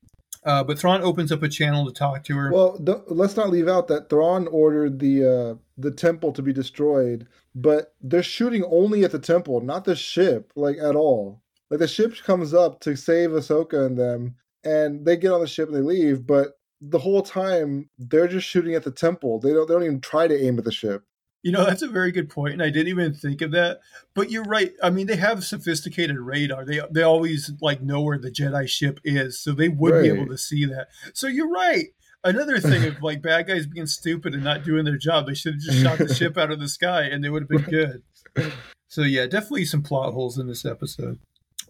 [0.44, 2.52] uh, but Thrawn opens up a channel to talk to her.
[2.52, 7.26] Well, let's not leave out that Thrawn ordered the uh, the temple to be destroyed,
[7.54, 11.40] but they're shooting only at the temple, not the ship, like at all.
[11.70, 15.46] Like the ship comes up to save Ahsoka and them, and they get on the
[15.46, 19.38] ship and they leave, but the whole time they're just shooting at the temple.
[19.38, 21.04] They don't they don't even try to aim at the ship.
[21.42, 23.78] You know, that's a very good point, and I didn't even think of that.
[24.14, 24.72] But you're right.
[24.82, 26.64] I mean, they have sophisticated radar.
[26.64, 30.02] They they always like know where the Jedi ship is, so they would right.
[30.02, 30.88] be able to see that.
[31.14, 31.86] So you're right.
[32.24, 35.54] Another thing of like bad guys being stupid and not doing their job, they should
[35.54, 38.02] have just shot the ship out of the sky, and they would have been
[38.34, 38.52] good.
[38.88, 41.20] So yeah, definitely some plot holes in this episode.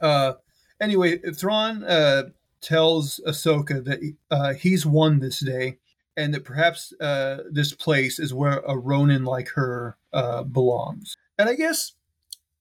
[0.00, 0.34] Uh,
[0.80, 2.30] anyway, Thrawn uh,
[2.60, 5.78] tells Ahsoka that uh, he's won this day,
[6.16, 11.16] and that perhaps uh, this place is where a Ronin like her uh, belongs.
[11.38, 11.92] And I guess,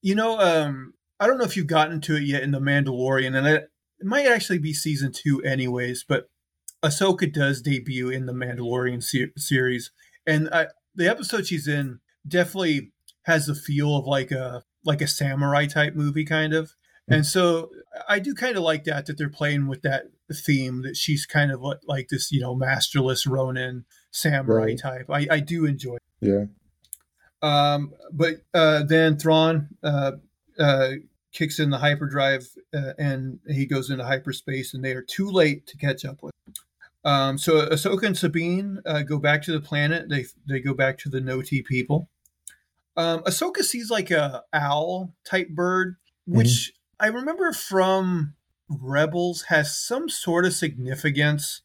[0.02, 3.36] you know, um, I don't know if you've gotten to it yet in The Mandalorian,
[3.36, 6.30] and it, it might actually be season two, anyways, but
[6.84, 9.92] Ahsoka does debut in the Mandalorian se- series.
[10.28, 12.92] And I, the episode she's in definitely
[13.24, 16.76] has the feel of like a like a samurai type movie kind of
[17.08, 17.70] and so
[18.10, 21.52] I do kind of like that that they're playing with that theme that she's kind
[21.52, 24.80] of like this, you know, masterless Ronin samurai right.
[24.80, 25.10] type.
[25.10, 25.96] I, I do enjoy.
[25.96, 26.02] It.
[26.22, 26.46] Yeah.
[27.42, 30.14] Um, but uh, then Thrawn uh,
[30.58, 30.92] uh,
[31.32, 35.68] kicks in the hyperdrive uh, and he goes into hyperspace, and they are too late
[35.68, 36.34] to catch up with.
[37.04, 40.10] Um, so Ahsoka and Sabine uh, go back to the planet.
[40.10, 42.10] They they go back to the Noti people.
[42.98, 46.75] Um, Ahsoka sees like a owl type bird, which mm-hmm.
[47.00, 48.36] I remember from
[48.70, 51.62] Rebels has some sort of significance.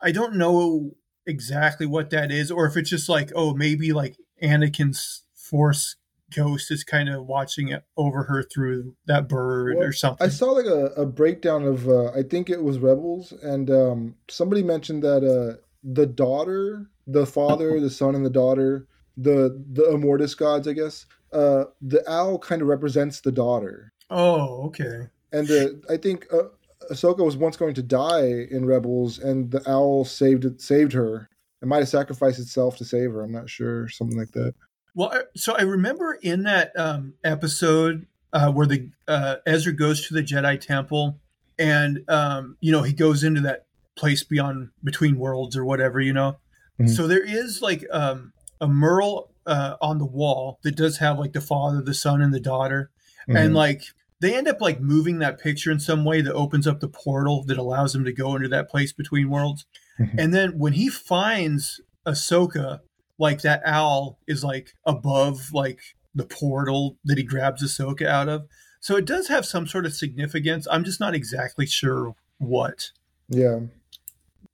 [0.00, 0.92] I don't know
[1.26, 5.96] exactly what that is, or if it's just like, oh, maybe like Anakin's Force
[6.34, 10.24] ghost is kind of watching it over her through that bird well, or something.
[10.24, 14.14] I saw like a, a breakdown of uh, I think it was Rebels, and um,
[14.28, 18.86] somebody mentioned that uh, the daughter, the father, the son, and the daughter,
[19.16, 21.06] the the Immortus gods, I guess.
[21.32, 23.92] Uh, the owl kind of represents the daughter.
[24.10, 25.08] Oh, okay.
[25.32, 26.48] And the, I think uh,
[26.90, 31.28] Ahsoka was once going to die in Rebels, and the owl saved it, saved her.
[31.62, 33.22] It might have sacrificed itself to save her.
[33.22, 34.54] I'm not sure, something like that.
[34.94, 40.14] Well, so I remember in that um, episode uh, where the uh, Ezra goes to
[40.14, 41.18] the Jedi Temple,
[41.58, 46.12] and um, you know he goes into that place beyond between worlds or whatever, you
[46.12, 46.38] know.
[46.80, 46.88] Mm-hmm.
[46.88, 51.32] So there is like um, a mural uh, on the wall that does have like
[51.32, 52.90] the father, the son, and the daughter,
[53.28, 53.36] mm-hmm.
[53.36, 53.82] and like
[54.20, 57.42] they end up like moving that picture in some way that opens up the portal
[57.44, 59.66] that allows him to go into that place between worlds.
[59.98, 60.18] Mm-hmm.
[60.18, 62.80] And then when he finds Ahsoka,
[63.18, 65.80] like that owl is like above like
[66.14, 68.46] the portal that he grabs Ahsoka out of.
[68.80, 70.66] So it does have some sort of significance.
[70.70, 72.90] I'm just not exactly sure what.
[73.28, 73.60] Yeah.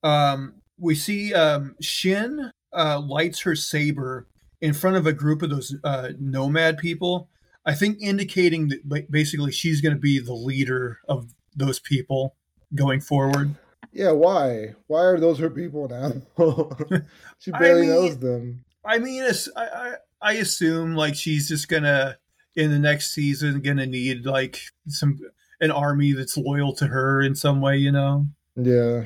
[0.02, 4.26] Um, we see um, Shin uh, lights her saber
[4.60, 7.28] in front of a group of those uh, nomad people
[7.66, 12.36] I think indicating that basically she's going to be the leader of those people
[12.74, 13.56] going forward.
[13.92, 14.74] Yeah, why?
[14.86, 16.12] Why are those her people now?
[17.38, 18.64] she barely I mean, knows them.
[18.84, 19.24] I mean,
[19.56, 22.18] I, I I assume like she's just gonna
[22.54, 25.18] in the next season gonna need like some
[25.60, 28.26] an army that's loyal to her in some way, you know.
[28.54, 29.04] Yeah.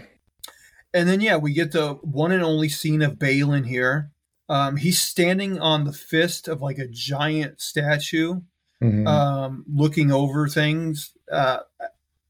[0.93, 4.11] And then yeah, we get the one and only scene of Baylan here.
[4.49, 8.41] Um, he's standing on the fist of like a giant statue
[8.83, 9.07] mm-hmm.
[9.07, 11.13] um, looking over things.
[11.31, 11.61] Uh,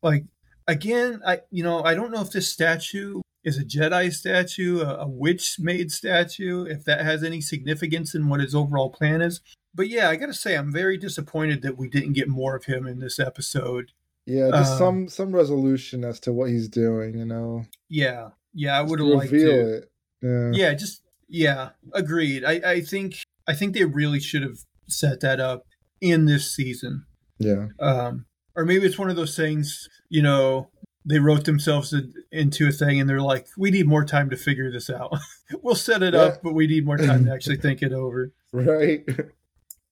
[0.02, 0.24] like
[0.66, 4.98] again, I you know I don't know if this statue is a Jedi statue, a,
[4.98, 9.40] a witch made statue, if that has any significance in what his overall plan is.
[9.74, 12.64] But yeah, I got to say, I'm very disappointed that we didn't get more of
[12.64, 13.92] him in this episode.
[14.26, 17.16] Yeah, just um, some some resolution as to what he's doing.
[17.16, 17.64] You know.
[17.88, 19.76] Yeah, yeah, I would have liked to.
[19.76, 19.90] It.
[20.22, 20.50] Yeah.
[20.52, 22.44] yeah, just yeah, agreed.
[22.44, 23.14] I I think
[23.46, 25.66] I think they really should have set that up
[26.00, 27.04] in this season.
[27.38, 27.68] Yeah.
[27.78, 30.68] Um, or maybe it's one of those things, you know,
[31.04, 31.94] they wrote themselves
[32.30, 35.16] into a thing and they're like, we need more time to figure this out.
[35.62, 36.20] we'll set it yeah.
[36.20, 38.32] up, but we need more time to actually think it over.
[38.52, 39.04] Right.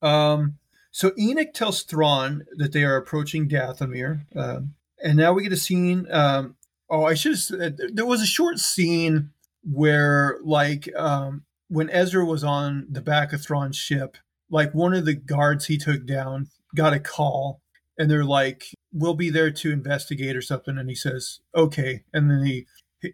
[0.02, 0.58] Um,
[0.90, 4.26] so Enoch tells Thrawn that they are approaching Dathomir.
[4.36, 6.56] Um, and now we get a scene um,
[6.90, 9.30] Oh, I should have said there was a short scene
[9.62, 14.16] where, like, um, when Ezra was on the back of Thrawn's ship,
[14.50, 17.60] like one of the guards he took down got a call,
[17.98, 22.30] and they're like, "We'll be there to investigate or something," and he says, "Okay," and
[22.30, 22.66] then he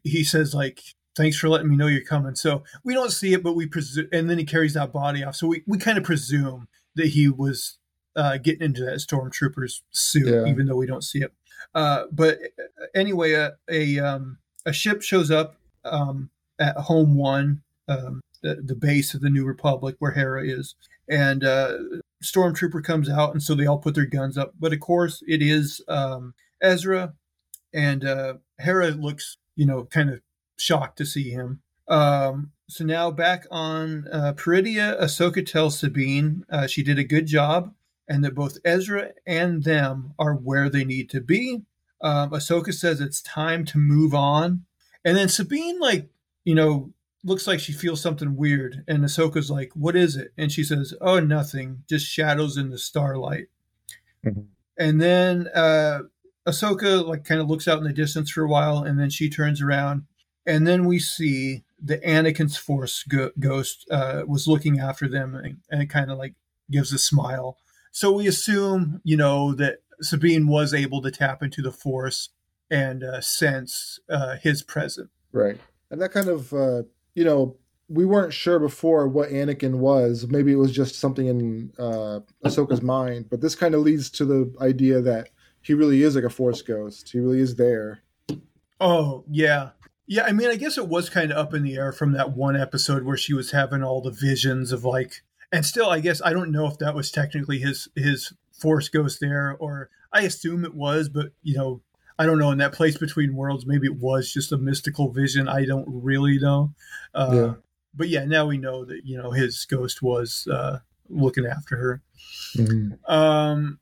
[0.02, 0.82] he says like,
[1.16, 4.08] "Thanks for letting me know you're coming." So we don't see it, but we presume,
[4.12, 5.36] and then he carries that body off.
[5.36, 7.78] So we we kind of presume that he was
[8.16, 10.44] uh, getting into that stormtrooper's suit, yeah.
[10.50, 11.32] even though we don't see it.
[11.74, 17.62] Uh, but uh, anyway, a a, um, a ship shows up um, at Home One,
[17.88, 20.74] um, the, the base of the New Republic where Hera is,
[21.08, 21.78] and uh,
[22.22, 24.54] Stormtrooper comes out, and so they all put their guns up.
[24.58, 27.14] But of course, it is um, Ezra,
[27.72, 30.20] and uh, Hera looks, you know, kind of
[30.58, 31.60] shocked to see him.
[31.88, 37.26] Um, so now back on uh, Peridea, Ahsoka tells Sabine uh, she did a good
[37.26, 37.74] job
[38.08, 41.62] and that both Ezra and them are where they need to be.
[42.00, 44.64] Um, Ahsoka says it's time to move on.
[45.04, 46.08] And then Sabine, like,
[46.44, 46.92] you know,
[47.24, 48.84] looks like she feels something weird.
[48.86, 50.32] And Ahsoka's like, what is it?
[50.36, 53.46] And she says, oh, nothing, just shadows in the starlight.
[54.24, 54.42] Mm-hmm.
[54.78, 56.00] And then uh,
[56.46, 58.78] Ahsoka, like, kind of looks out in the distance for a while.
[58.78, 60.04] And then she turns around.
[60.46, 65.58] And then we see the Anakin's Force go- ghost uh, was looking after them and,
[65.70, 66.34] and it kind of like
[66.70, 67.56] gives a smile.
[67.90, 72.30] So we assume, you know, that Sabine was able to tap into the Force
[72.70, 75.10] and uh, sense uh, his presence.
[75.32, 75.58] Right.
[75.90, 76.82] And that kind of, uh,
[77.14, 77.56] you know,
[77.88, 80.26] we weren't sure before what Anakin was.
[80.28, 84.24] Maybe it was just something in uh, Ahsoka's mind, but this kind of leads to
[84.24, 85.28] the idea that
[85.60, 87.10] he really is like a Force ghost.
[87.10, 88.02] He really is there.
[88.80, 89.70] Oh, yeah.
[90.06, 92.36] Yeah, I mean, I guess it was kind of up in the air from that
[92.36, 95.22] one episode where she was having all the visions of like
[95.54, 99.20] and still i guess i don't know if that was technically his his force ghost
[99.20, 101.80] there or i assume it was but you know
[102.18, 105.48] i don't know in that place between worlds maybe it was just a mystical vision
[105.48, 106.72] i don't really know
[107.14, 107.54] uh, yeah.
[107.94, 112.02] but yeah now we know that you know his ghost was uh, looking after her
[112.56, 113.12] mm-hmm.
[113.12, 113.78] um,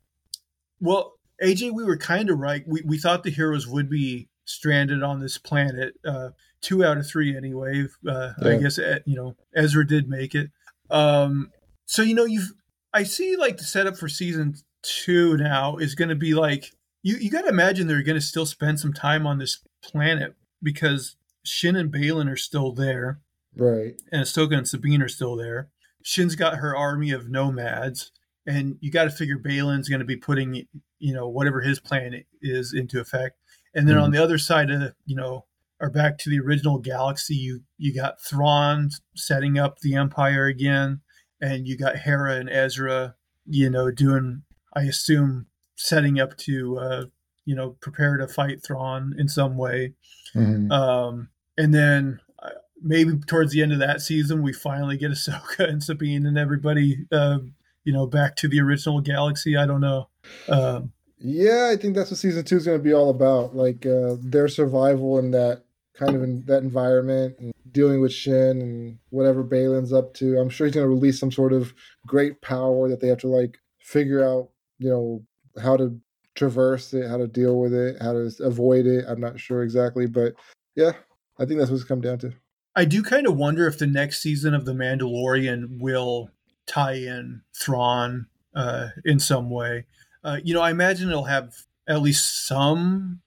[0.80, 5.02] well aj we were kind of right we, we thought the heroes would be stranded
[5.02, 8.50] on this planet uh, two out of three anyway uh, yeah.
[8.50, 10.50] i guess you know ezra did make it
[10.92, 11.50] um,
[11.86, 12.52] so you know, you've
[12.92, 17.16] I see like the setup for season two now is going to be like you
[17.16, 21.16] you got to imagine they're going to still spend some time on this planet because
[21.44, 23.20] Shin and Baylan are still there,
[23.56, 23.94] right?
[24.10, 25.68] And Ahsoka and Sabine are still there.
[26.02, 28.12] Shin's got her army of nomads,
[28.46, 30.66] and you got to figure Baylan's going to be putting
[30.98, 33.38] you know whatever his plan is into effect.
[33.74, 34.04] And then mm-hmm.
[34.04, 35.46] on the other side of you know,
[35.80, 41.00] or back to the original galaxy, you you got Thrawn setting up the Empire again
[41.42, 47.04] and you got Hera and Ezra, you know, doing, I assume, setting up to, uh,
[47.44, 49.94] you know, prepare to fight Thrawn in some way.
[50.34, 50.70] Mm-hmm.
[50.70, 55.60] Um, and then uh, maybe towards the end of that season, we finally get Ahsoka
[55.68, 57.38] and Sabine and everybody, uh,
[57.84, 59.56] you know, back to the original galaxy.
[59.56, 60.08] I don't know.
[60.48, 63.86] Um, yeah, I think that's what season two is going to be all about, like
[63.86, 65.62] uh, their survival in that
[65.94, 70.38] kind of in that environment and dealing with Shin and whatever Baylan's up to.
[70.38, 71.74] I'm sure he's going to release some sort of
[72.06, 75.22] great power that they have to like figure out, you know,
[75.60, 75.98] how to
[76.34, 79.04] traverse it, how to deal with it, how to avoid it.
[79.08, 80.34] I'm not sure exactly, but
[80.74, 80.92] yeah,
[81.38, 82.32] I think that's what's come down to.
[82.74, 86.30] I do kind of wonder if the next season of The Mandalorian will
[86.66, 89.84] tie in Thrawn uh, in some way.
[90.24, 91.54] Uh, you know, I imagine it'll have
[91.86, 93.20] at least some,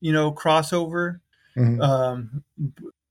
[0.00, 1.20] you know, crossover.
[1.56, 1.80] Mm-hmm.
[1.82, 2.44] Um,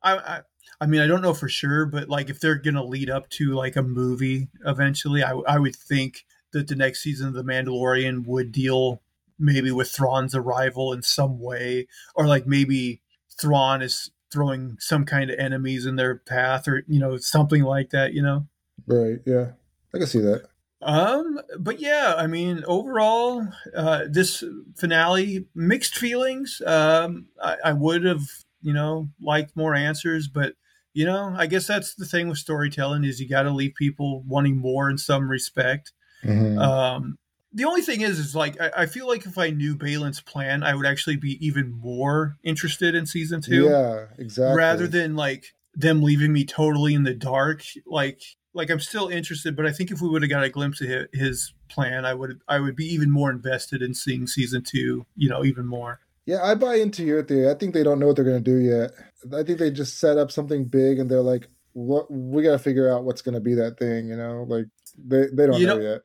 [0.02, 0.42] I, I,
[0.82, 3.54] I mean, I don't know for sure, but like if they're gonna lead up to
[3.54, 8.26] like a movie eventually, I, I would think that the next season of The Mandalorian
[8.26, 9.02] would deal
[9.38, 13.02] maybe with Thrawn's arrival in some way, or like maybe
[13.40, 17.92] Thrawn is throwing some kind of enemies in their path, or you know something like
[17.92, 18.14] that.
[18.14, 18.48] You know.
[18.86, 19.20] Right.
[19.26, 19.52] Yeah,
[19.94, 20.46] I can see that.
[20.82, 24.44] Um, but yeah, I mean, overall, uh, this
[24.78, 26.62] finale, mixed feelings.
[26.66, 28.24] Um, I, I would have,
[28.62, 30.54] you know, liked more answers, but
[30.94, 34.24] you know, I guess that's the thing with storytelling is you got to leave people
[34.26, 35.92] wanting more in some respect.
[36.24, 36.60] Mm-hmm.
[36.60, 37.18] Um,
[37.54, 40.64] the only thing is, is like I, I, feel like if I knew Baylan's plan,
[40.64, 43.66] I would actually be even more interested in season two.
[43.66, 44.56] Yeah, exactly.
[44.56, 47.64] Rather than like them leaving me totally in the dark.
[47.86, 48.22] Like,
[48.54, 51.08] like I'm still interested, but I think if we would have got a glimpse of
[51.14, 55.06] his plan, I would I would be even more invested in seeing season two.
[55.16, 56.00] You know, even more.
[56.26, 57.50] Yeah, I buy into your theory.
[57.50, 58.92] I think they don't know what they're going to do yet.
[59.34, 62.12] I think they just set up something big and they're like, "What?
[62.12, 64.66] We got to figure out what's going to be that thing." You know, like
[64.98, 66.02] they they don't you know, know, yet.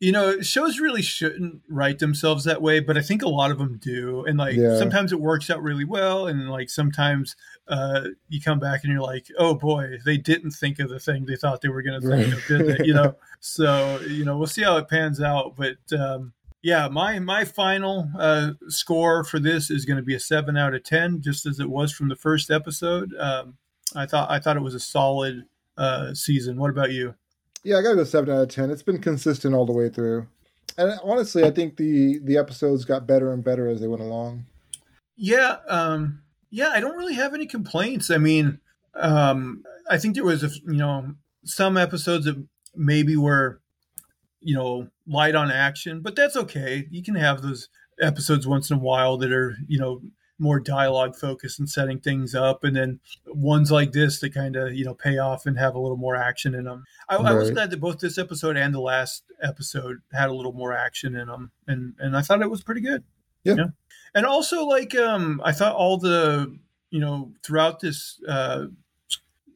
[0.00, 3.58] You know, shows really shouldn't write themselves that way, but I think a lot of
[3.58, 4.24] them do.
[4.24, 4.78] And like yeah.
[4.78, 7.36] sometimes it works out really well, and like sometimes
[7.68, 11.26] uh, you come back and you're like, oh boy, they didn't think of the thing
[11.26, 12.84] they thought they were going to think of, did they?
[12.84, 15.56] You know, so you know, we'll see how it pans out.
[15.56, 16.32] But um,
[16.62, 20.74] yeah, my my final uh, score for this is going to be a seven out
[20.74, 23.14] of ten, just as it was from the first episode.
[23.18, 23.58] Um,
[23.94, 25.44] I thought I thought it was a solid
[25.76, 26.58] uh, season.
[26.58, 27.14] What about you?
[27.64, 28.70] Yeah, I got to go seven out of ten.
[28.70, 30.26] It's been consistent all the way through,
[30.76, 34.46] and honestly, I think the the episodes got better and better as they went along.
[35.16, 38.10] Yeah, um, yeah, I don't really have any complaints.
[38.10, 38.58] I mean,
[38.94, 42.44] um, I think there was a you know some episodes that
[42.74, 43.60] maybe were
[44.40, 46.86] you know light on action, but that's okay.
[46.90, 47.68] You can have those
[48.00, 50.00] episodes once in a while that are you know
[50.42, 54.74] more dialogue focused and setting things up, and then ones like this that kind of
[54.74, 56.84] you know pay off and have a little more action in them.
[57.08, 57.26] I, right.
[57.26, 60.72] I, was glad that both this episode and the last episode had a little more
[60.72, 63.04] action in them, and and I thought it was pretty good.
[63.44, 63.72] Yeah, you know?
[64.14, 66.58] and also like um, I thought all the
[66.90, 68.20] you know throughout this.
[68.28, 68.66] Uh,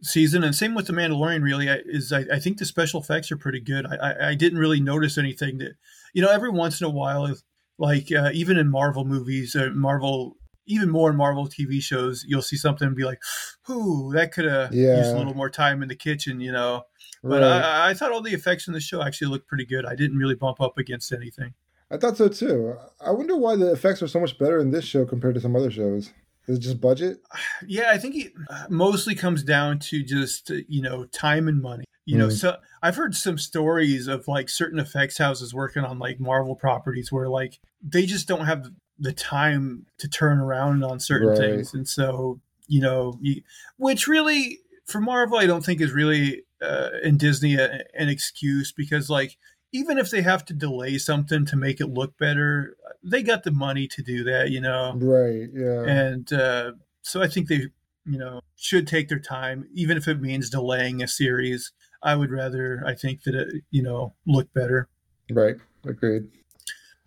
[0.02, 3.36] season and same with the mandalorian really is I, I, think the special effects are
[3.36, 5.72] pretty good I, I, I didn't really notice anything that
[6.12, 7.38] you know every once in a while if
[7.78, 10.36] like uh, even in marvel movies uh, marvel
[10.66, 13.20] even more in Marvel TV shows, you'll see something and be like,
[13.68, 14.98] "Whoo, that could have yeah.
[14.98, 16.84] used a little more time in the kitchen," you know.
[17.22, 17.62] But right.
[17.62, 19.84] I, I, thought all the effects in the show actually looked pretty good.
[19.84, 21.54] I didn't really bump up against anything.
[21.90, 22.76] I thought so too.
[23.00, 25.56] I wonder why the effects are so much better in this show compared to some
[25.56, 26.12] other shows.
[26.46, 27.18] Is it just budget?
[27.66, 28.32] Yeah, I think it
[28.68, 31.84] mostly comes down to just you know time and money.
[32.04, 32.32] You know, mm.
[32.32, 37.10] so I've heard some stories of like certain effects houses working on like Marvel properties
[37.10, 41.38] where like they just don't have the time to turn around on certain right.
[41.38, 43.42] things, and so you know, you,
[43.76, 48.72] which really for Marvel, I don't think is really uh, in Disney a, an excuse
[48.72, 49.36] because like
[49.72, 53.50] even if they have to delay something to make it look better, they got the
[53.50, 54.94] money to do that, you know.
[54.96, 55.48] Right.
[55.52, 55.82] Yeah.
[55.82, 56.72] And uh,
[57.02, 57.68] so I think they,
[58.06, 61.72] you know, should take their time, even if it means delaying a series.
[62.02, 64.88] I would rather, I think that it, you know, look better.
[65.30, 65.56] Right.
[65.84, 66.28] Agreed.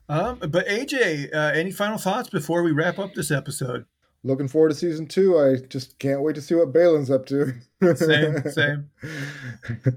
[0.10, 3.86] Um, but AJ, uh, any final thoughts before we wrap up this episode?
[4.24, 5.40] Looking forward to season two.
[5.40, 7.54] I just can't wait to see what Baylan's up to.
[7.96, 8.90] same, same.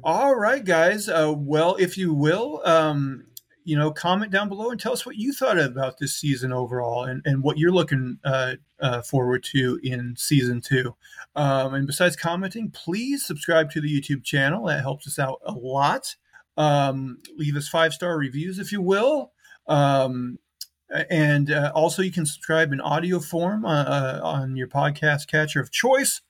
[0.05, 1.09] All right, guys.
[1.09, 3.25] Uh, well, if you will, um,
[3.65, 7.05] you know, comment down below and tell us what you thought about this season overall
[7.05, 10.95] and, and what you're looking uh, uh, forward to in season two.
[11.35, 14.67] Um, and besides commenting, please subscribe to the YouTube channel.
[14.67, 16.15] That helps us out a lot.
[16.57, 19.33] Um, leave us five star reviews if you will.
[19.67, 20.39] Um,
[21.11, 25.61] and uh, also, you can subscribe in audio form uh, uh, on your podcast catcher
[25.61, 26.21] of choice.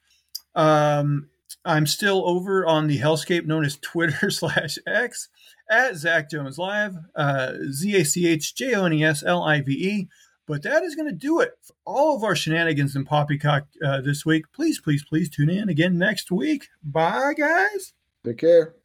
[0.55, 1.29] Um,
[1.65, 5.29] I'm still over on the hellscape known as Twitter slash X
[5.71, 9.43] at Zach Jones Live, uh, Z A C H J O N E S L
[9.43, 10.09] I V E.
[10.47, 14.01] But that is going to do it for all of our shenanigans and poppycock uh,
[14.01, 14.45] this week.
[14.53, 16.69] Please, please, please tune in again next week.
[16.83, 17.95] Bye, guys.
[18.25, 18.75] Take care.